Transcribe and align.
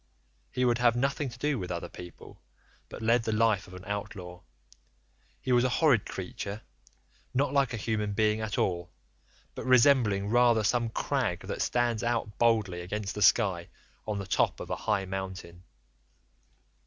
He 0.51 0.65
would 0.65 0.79
have 0.79 0.95
nothing 0.95 1.29
to 1.29 1.37
do 1.37 1.59
with 1.59 1.69
other 1.69 1.87
people, 1.87 2.41
but 2.89 3.03
led 3.03 3.21
the 3.21 3.31
life 3.31 3.67
of 3.67 3.75
an 3.75 3.85
outlaw. 3.85 4.41
He 5.39 5.51
was 5.51 5.63
a 5.63 5.69
horrid 5.69 6.07
creature, 6.07 6.63
not 7.35 7.53
like 7.53 7.71
a 7.71 7.77
human 7.77 8.13
being 8.13 8.41
at 8.41 8.57
all, 8.57 8.89
but 9.53 9.63
resembling 9.67 10.29
rather 10.31 10.63
some 10.63 10.89
crag 10.89 11.41
that 11.41 11.61
stands 11.61 12.01
out 12.01 12.39
boldly 12.39 12.81
against 12.81 13.13
the 13.13 13.21
sky 13.21 13.67
on 14.07 14.17
the 14.17 14.25
top 14.25 14.59
of 14.59 14.71
a 14.71 14.75
high 14.75 15.05
mountain. 15.05 15.65